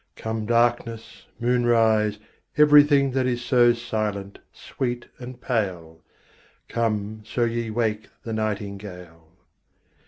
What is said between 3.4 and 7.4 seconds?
so silent, sweet, and pale: Come,